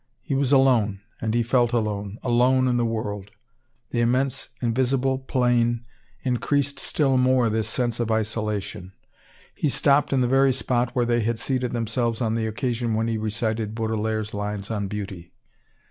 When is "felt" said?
1.43-1.73